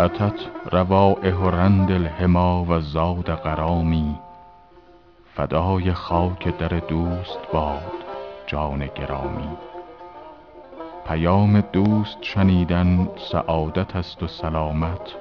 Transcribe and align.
اتت 0.00 0.40
روایح 0.72 1.50
رند 1.50 1.90
الحمیٰ 1.90 2.64
و 2.68 2.80
زاد 2.80 3.30
غرامی. 3.34 4.18
فدای 5.34 5.92
خاک 5.92 6.58
در 6.58 6.68
دوست 6.68 7.38
باد 7.52 7.92
جان 8.46 8.86
گرامی. 8.86 9.48
پیام 11.08 11.60
دوست 11.60 12.18
شنیدن 12.20 13.08
سعادت 13.32 13.96
است 13.96 14.22
و 14.22 14.26
سلامت. 14.26 15.14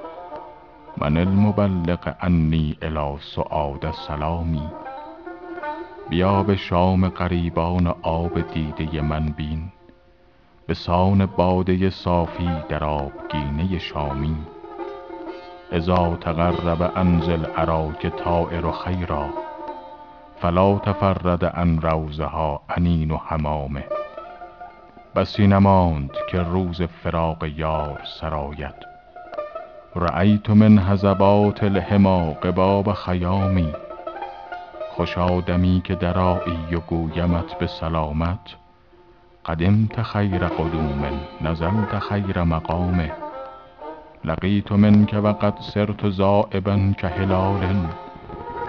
من 0.97 1.17
المبلغ 1.17 2.15
عنی 2.21 2.77
الی 2.81 3.17
سعاد 3.35 3.91
سلامی. 3.91 4.69
بیا 6.09 6.43
به 6.43 6.55
شام 6.55 7.09
غریبان 7.09 7.95
آب 8.01 8.53
دیده 8.53 9.01
من 9.01 9.25
بین. 9.25 9.71
به 10.67 10.73
سان 10.73 11.25
باده 11.25 11.89
صافی 11.89 12.49
در 12.69 12.83
آبگینه 12.83 13.79
شامی. 13.79 14.37
اذا 15.71 16.17
تقرب 16.21 16.91
انزل 16.95 17.45
اراک 17.57 18.07
طایر 18.07 18.71
خیرا 18.71 19.29
فلا 20.41 20.79
تفرد 20.79 21.45
عن 21.45 21.81
روضها 21.81 22.61
انین 22.69 23.11
حمامه. 23.11 23.83
بسی 25.15 25.47
نماند 25.47 26.11
که 26.29 26.39
روز 26.39 26.81
فراق 26.81 27.43
یار 27.43 28.01
سرآید 28.19 28.87
رأیت 29.95 30.49
من 30.49 30.79
هضبات 30.79 31.63
الحمیٰ 31.63 32.33
قباب 32.33 32.93
خیامی 32.93 33.73
خوشا 34.95 35.41
دمی 35.41 35.81
که 35.83 35.95
درآیی 35.95 36.75
و 36.75 36.79
گویمت 36.79 37.53
به 37.59 37.67
سلامت. 37.67 38.55
قدمت 39.45 40.01
خیر 40.01 40.47
قدوم 40.47 41.19
نزلت 41.41 41.99
خیر 41.99 42.43
مقام 42.43 43.26
لقیت 44.27 44.71
منک 44.71 45.19
و 45.23 45.27
قد 45.27 45.57
صرت 45.61 46.09
ذایبا 46.09 46.93
کهلال 46.97 47.87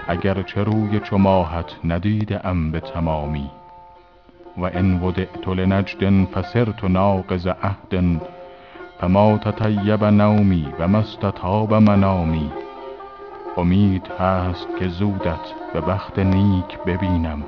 اگر 0.07 0.41
چه 0.41 0.63
روی 0.63 0.99
چو 0.99 1.17
ماهت 1.17 1.75
ندیده 1.83 2.47
ام 2.47 2.71
به 2.71 2.79
تمامی 2.79 3.49
و 4.57 4.63
ان 4.73 5.03
ودعت 5.03 5.47
لنجد 5.47 6.25
فصرت 6.25 6.83
ناقض 6.83 7.47
عهد 7.47 8.21
فما 8.99 9.37
تطیب 9.37 10.03
نومی 10.03 10.67
و 10.79 10.87
ما 10.87 10.97
استطاب 10.97 11.73
منامی 11.73 12.51
امید 13.57 14.07
هست 14.19 14.67
که 14.79 14.87
زودت 14.87 15.53
به 15.73 15.81
بخت 15.81 16.19
نیک 16.19 16.79
ببینم 16.85 17.43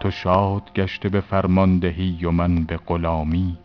تو 0.00 0.10
شاد 0.10 0.62
گشته 0.74 1.08
به 1.08 1.20
فرماندهی 1.20 2.24
و 2.24 2.30
من 2.30 2.64
به 2.64 2.76
غلامی 2.86 3.58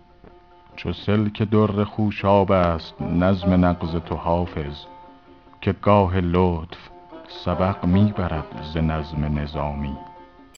چو 0.75 0.93
سلک 0.93 1.41
در 1.41 1.83
خوشاب 1.83 2.51
است 2.51 3.01
نظم 3.01 3.65
نغز 3.65 3.95
تو 3.95 4.15
حافظ 4.15 4.85
که 5.61 5.73
گاه 5.81 6.19
لطف 6.19 6.77
سبق 7.27 7.85
می 7.85 8.13
برد 8.17 8.61
ز 8.73 8.77
نظم 8.77 9.39
نظامی. 9.39 9.97